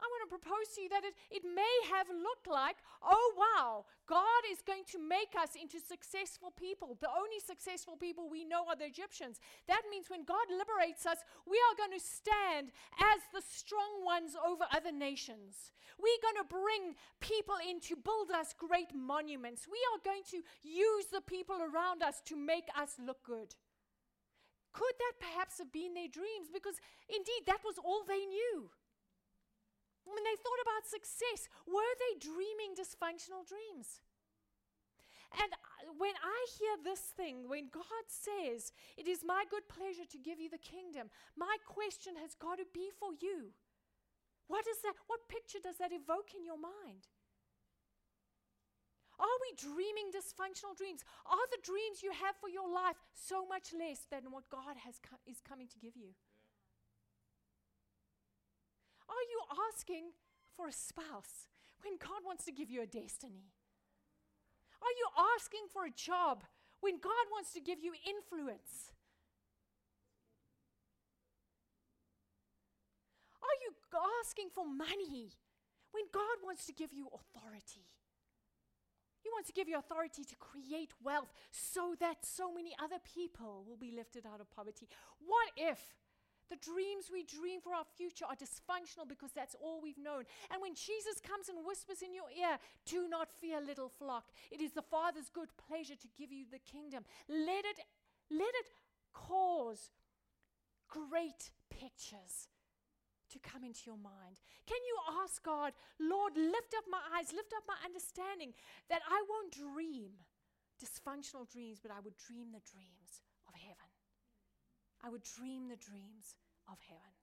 [0.00, 3.84] I want to propose to you that it, it may have looked like, oh wow,
[4.08, 6.96] God is going to make us into successful people.
[7.00, 9.38] The only successful people we know are the Egyptians.
[9.68, 14.32] That means when God liberates us, we are going to stand as the strong ones
[14.34, 15.72] over other nations.
[16.00, 19.68] We're going to bring people in to build us great monuments.
[19.68, 23.54] We are going to use the people around us to make us look good.
[24.72, 26.48] Could that perhaps have been their dreams?
[26.52, 26.78] Because
[27.08, 28.70] indeed, that was all they knew.
[30.10, 34.02] When they thought about success, were they dreaming dysfunctional dreams?
[35.38, 40.06] And uh, when I hear this thing, when God says, It is my good pleasure
[40.10, 43.54] to give you the kingdom, my question has got to be for you.
[44.50, 44.98] What is that?
[45.06, 47.06] What picture does that evoke in your mind?
[49.20, 51.04] Are we dreaming dysfunctional dreams?
[51.28, 54.98] Are the dreams you have for your life so much less than what God has
[54.98, 56.16] co- is coming to give you?
[59.10, 60.14] Are you asking
[60.56, 61.50] for a spouse
[61.82, 63.50] when God wants to give you a destiny?
[64.80, 65.06] Are you
[65.36, 66.44] asking for a job
[66.80, 68.94] when God wants to give you influence?
[73.42, 73.74] Are you
[74.22, 75.34] asking for money
[75.90, 77.90] when God wants to give you authority?
[79.22, 83.64] He wants to give you authority to create wealth so that so many other people
[83.68, 84.88] will be lifted out of poverty.
[85.18, 85.78] What if
[86.50, 90.24] the dreams we dream for our future are dysfunctional because that's all we've known.
[90.50, 94.28] And when Jesus comes and whispers in your ear, do not fear, little flock.
[94.50, 97.04] It is the Father's good pleasure to give you the kingdom.
[97.28, 97.78] Let it,
[98.30, 98.66] let it
[99.14, 99.90] cause
[100.90, 102.50] great pictures
[103.30, 104.42] to come into your mind.
[104.66, 105.72] Can you ask God,
[106.02, 108.52] Lord, lift up my eyes, lift up my understanding
[108.90, 110.18] that I won't dream
[110.82, 113.22] dysfunctional dreams, but I would dream the dreams.
[115.02, 116.34] I would dream the dreams
[116.68, 117.20] of heaven.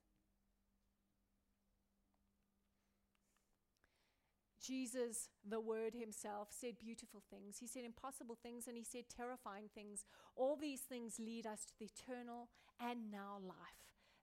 [4.68, 7.56] Jesus, the Word Himself, said beautiful things.
[7.58, 10.04] He said impossible things and He said terrifying things.
[10.36, 13.56] All these things lead us to the eternal and now life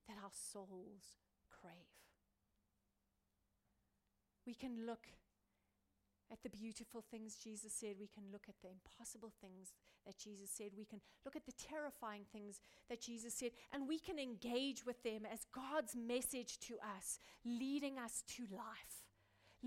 [0.07, 1.17] that our souls
[1.49, 1.71] crave.
[4.45, 5.07] We can look
[6.31, 7.95] at the beautiful things Jesus said.
[7.99, 9.73] We can look at the impossible things
[10.05, 10.71] that Jesus said.
[10.77, 12.59] We can look at the terrifying things
[12.89, 13.51] that Jesus said.
[13.71, 19.04] And we can engage with them as God's message to us, leading us to life.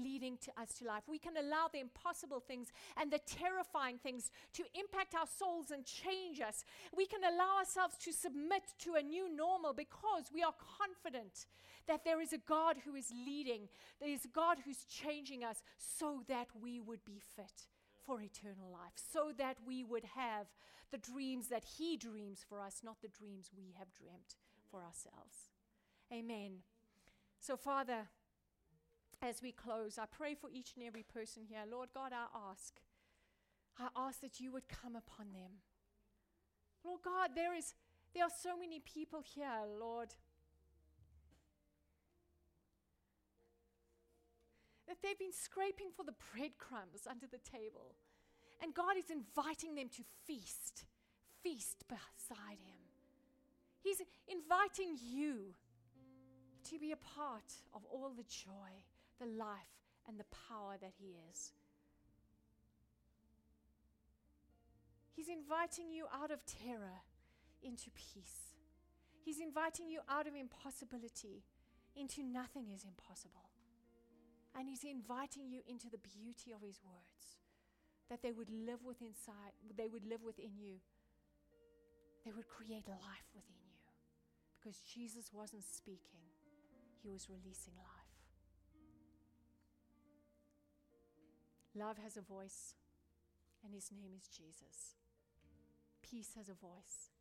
[0.02, 1.04] Leading to us to life.
[1.08, 5.84] We can allow the impossible things and the terrifying things to impact our souls and
[5.84, 6.64] change us.
[6.96, 11.46] We can allow ourselves to submit to a new normal because we are confident
[11.86, 13.68] that there is a God who is leading,
[14.00, 17.66] there is a God who's changing us so that we would be fit
[18.04, 20.46] for eternal life, so that we would have
[20.90, 24.36] the dreams that He dreams for us, not the dreams we have dreamt
[24.70, 25.50] for ourselves.
[26.12, 26.62] Amen.
[27.40, 28.08] So, Father,
[29.22, 31.60] as we close, I pray for each and every person here.
[31.70, 32.74] Lord God, I ask,
[33.78, 35.62] I ask that you would come upon them.
[36.84, 37.74] Lord God, there is
[38.14, 40.14] there are so many people here, Lord,
[44.86, 47.94] that they've been scraping for the breadcrumbs under the table.
[48.62, 50.84] And God is inviting them to feast,
[51.42, 52.80] feast beside Him.
[53.82, 55.54] He's inviting you
[56.64, 58.82] to be a part of all the joy,
[59.18, 59.74] the life,
[60.06, 61.52] and the power that He is.
[65.12, 67.02] He's inviting you out of terror
[67.62, 68.54] into peace.
[69.24, 71.42] He's inviting you out of impossibility
[71.96, 73.50] into nothing is impossible.
[74.56, 77.42] And He's inviting you into the beauty of His words,
[78.08, 80.78] that they would live within inside, they would live within you.
[82.24, 83.74] They would create life within you.
[84.56, 86.30] Because Jesus wasn't speaking,
[87.02, 87.97] He was releasing life.
[91.78, 92.74] Love has a voice,
[93.62, 94.98] and His name is Jesus.
[96.02, 97.14] Peace has a voice,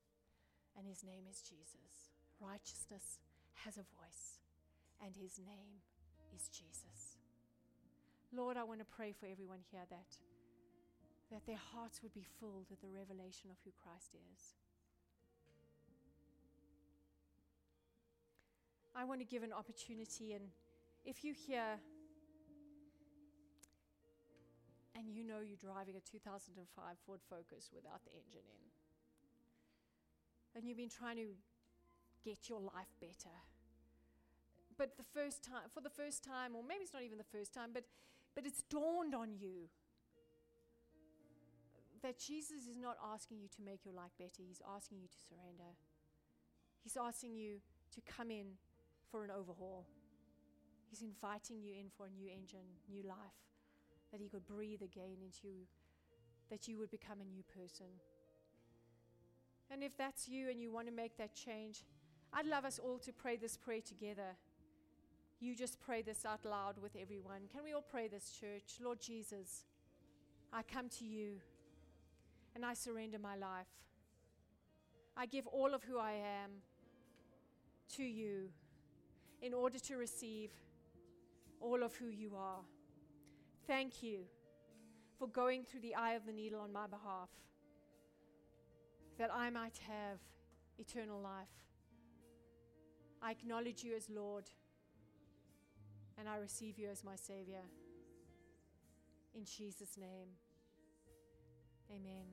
[0.75, 2.09] and His name is Jesus.
[2.41, 3.19] Righteousness
[3.65, 4.41] has a voice,
[5.03, 5.85] and His name
[6.35, 7.21] is Jesus.
[8.33, 10.17] Lord, I want to pray for everyone here that,
[11.31, 14.55] that their hearts would be filled with the revelation of who Christ is.
[18.95, 20.45] I want to give an opportunity, and
[21.05, 21.77] if you hear
[24.97, 26.57] and you know you're driving a 2005
[27.05, 28.63] Ford Focus without the engine in,
[30.57, 31.37] and you've been trying to
[32.25, 33.37] get your life better,
[34.77, 37.53] but the first time, for the first time, or maybe it's not even the first
[37.53, 37.85] time, but
[38.33, 39.69] but it's dawned on you
[42.03, 45.19] that Jesus is not asking you to make your life better, He's asking you to
[45.29, 45.73] surrender.
[46.83, 47.59] He's asking you
[47.95, 48.57] to come in
[49.11, 49.87] for an overhaul.
[50.89, 53.41] He's inviting you in for a new engine, new life,
[54.11, 55.65] that He could breathe again into you,
[56.49, 57.87] that you would become a new person.
[59.69, 61.83] And if that's you and you want to make that change,
[62.33, 64.35] I'd love us all to pray this prayer together
[65.39, 67.41] you just pray this out loud with everyone.
[67.51, 68.79] Can we all pray this, church?
[68.83, 69.65] Lord Jesus,
[70.51, 71.33] I come to you
[72.55, 73.67] and I surrender my life.
[75.15, 76.51] I give all of who I am
[77.97, 78.49] to you
[79.41, 80.49] in order to receive
[81.59, 82.61] all of who you are.
[83.67, 84.19] Thank you
[85.19, 87.29] for going through the eye of the needle on my behalf,
[89.19, 90.19] that I might have
[90.77, 91.49] eternal life.
[93.21, 94.45] I acknowledge you as Lord
[96.17, 97.63] and I receive you as my Savior.
[99.35, 100.29] In Jesus' name,
[101.91, 102.25] amen.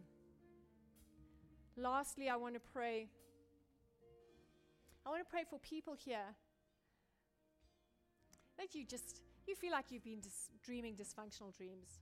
[1.76, 3.08] Lastly, I want to pray.
[5.04, 6.36] I want to pray for people here
[8.56, 12.00] that you just you feel like you've been dis- dreaming dysfunctional dreams.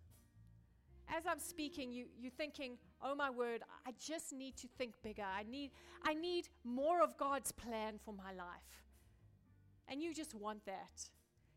[1.08, 5.24] As I'm speaking, you, you're thinking, oh my word, I just need to think bigger.
[5.24, 5.72] I need,
[6.04, 8.84] I need more of God's plan for my life.
[9.88, 11.10] And you just want that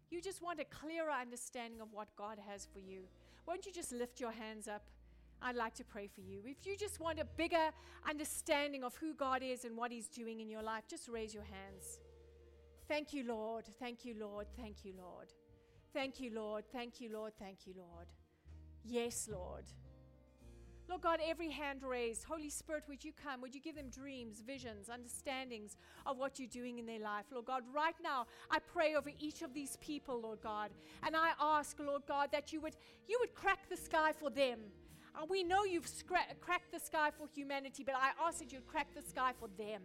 [0.09, 3.01] you just want a clearer understanding of what God has for you,
[3.45, 4.83] won't you just lift your hands up?
[5.41, 6.39] I'd like to pray for you.
[6.45, 7.69] If you just want a bigger
[8.09, 11.43] understanding of who God is and what He's doing in your life, just raise your
[11.43, 11.99] hands.
[12.87, 13.65] Thank you, Lord.
[13.79, 14.47] Thank you, Lord.
[14.57, 15.33] Thank you, Lord.
[15.95, 16.65] Thank you, Lord.
[16.73, 17.31] Thank you, Lord.
[17.39, 18.07] Thank you, Lord.
[18.83, 19.63] Yes, Lord.
[20.89, 23.39] Lord God, every hand raised, Holy Spirit, would you come?
[23.39, 27.23] Would you give them dreams, visions, understandings of what you're doing in their life?
[27.31, 30.69] Lord God, right now, I pray over each of these people, Lord God,
[31.01, 32.75] and I ask, Lord God, that you would
[33.07, 34.59] you would crack the sky for them.
[35.15, 38.67] Uh, we know you've scra- cracked the sky for humanity, but I ask that you'd
[38.67, 39.81] crack the sky for them.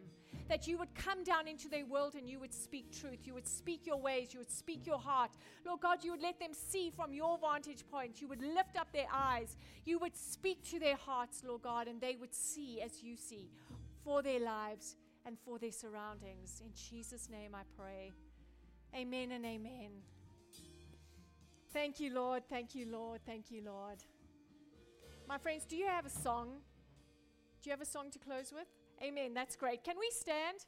[0.48, 3.20] That you would come down into their world and you would speak truth.
[3.24, 4.32] You would speak your ways.
[4.32, 5.30] You would speak your heart.
[5.64, 8.20] Lord God, you would let them see from your vantage point.
[8.20, 9.56] You would lift up their eyes.
[9.84, 13.50] You would speak to their hearts, Lord God, and they would see as you see
[14.04, 16.60] for their lives and for their surroundings.
[16.64, 18.10] In Jesus' name I pray.
[18.96, 19.90] Amen and amen.
[21.72, 22.42] Thank you, Lord.
[22.48, 23.20] Thank you, Lord.
[23.24, 23.98] Thank you, Lord.
[25.30, 26.48] My friends, do you have a song?
[27.62, 28.66] Do you have a song to close with?
[29.00, 29.32] Amen.
[29.32, 29.84] That's great.
[29.84, 30.66] Can we stand?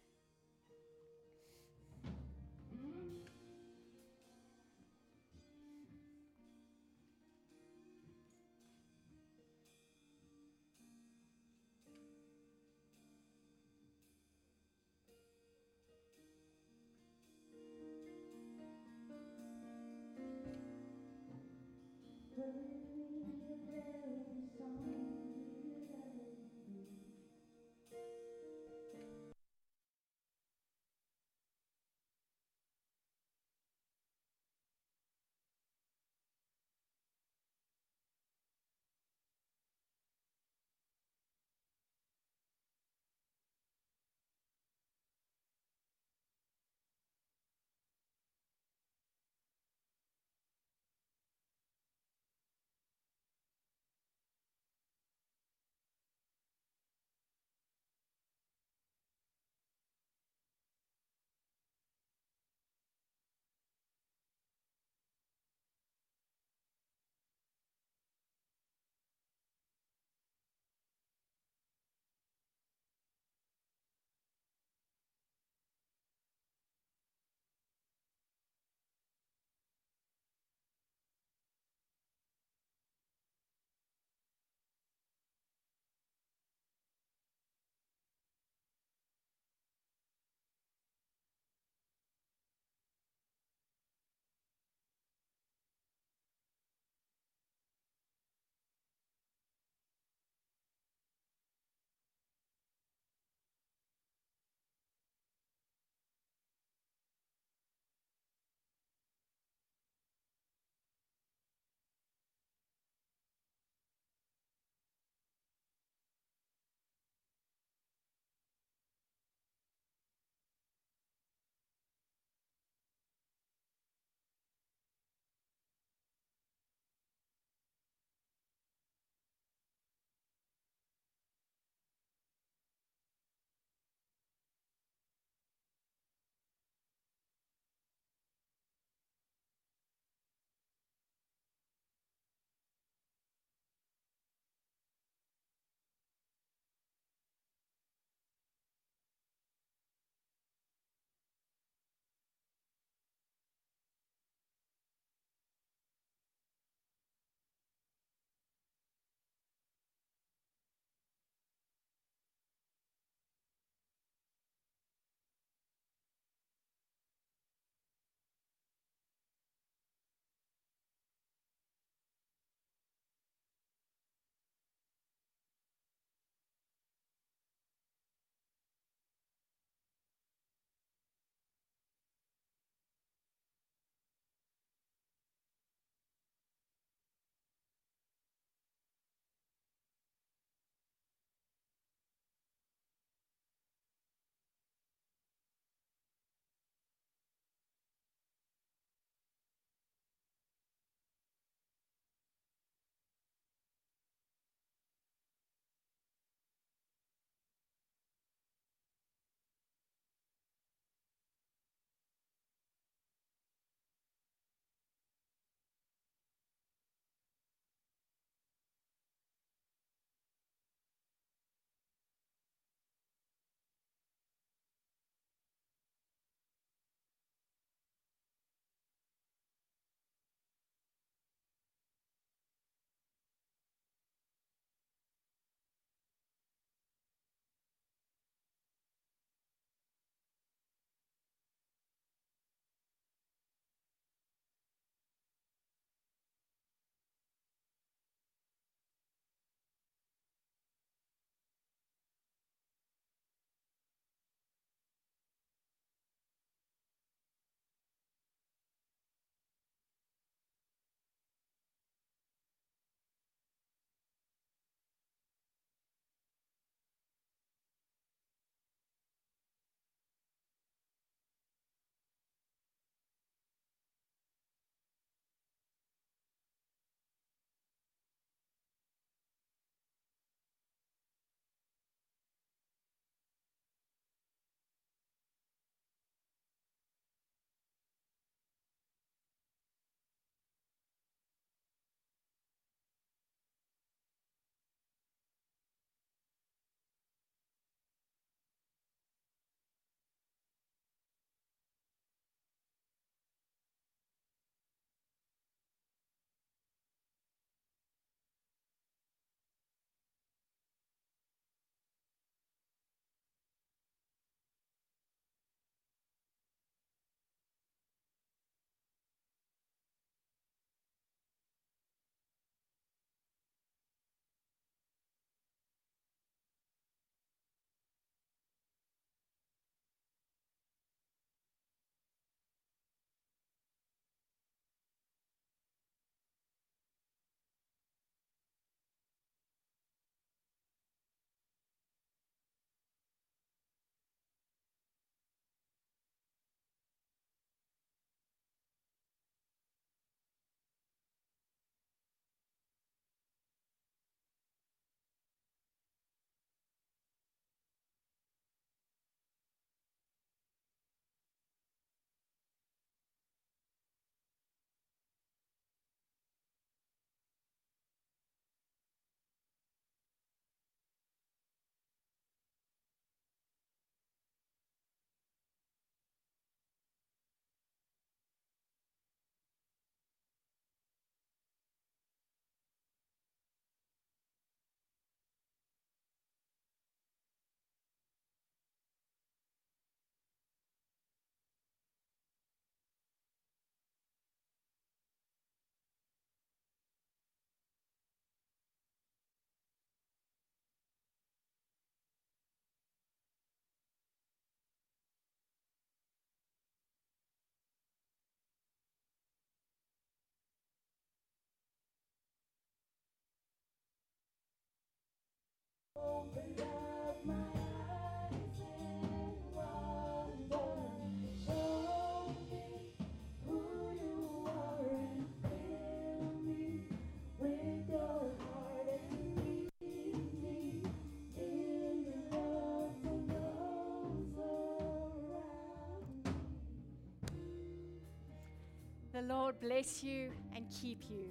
[439.22, 441.26] The Lord bless you and keep you.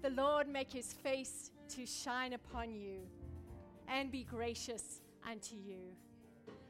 [0.00, 3.00] The Lord make his face to shine upon you
[3.88, 5.80] and be gracious unto you.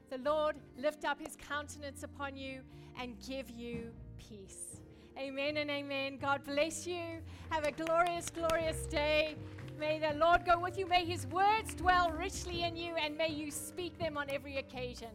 [0.08, 2.62] The Lord lift up his countenance upon you
[2.98, 4.80] and give you peace.
[5.18, 6.16] Amen and amen.
[6.16, 7.20] God bless you.
[7.50, 9.36] Have a glorious, glorious day.
[9.78, 10.86] May the Lord go with you.
[10.86, 15.10] May his words dwell richly in you and may you speak them on every occasion.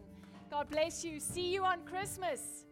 [0.51, 1.20] God bless you.
[1.20, 2.66] See you on Christmas.